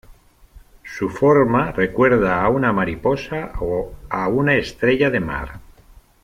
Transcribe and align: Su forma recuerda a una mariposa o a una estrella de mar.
Su 0.83 1.09
forma 1.11 1.71
recuerda 1.73 2.41
a 2.41 2.49
una 2.49 2.71
mariposa 2.73 3.51
o 3.59 3.93
a 4.09 4.27
una 4.29 4.55
estrella 4.55 5.11
de 5.11 5.19
mar. 5.19 5.59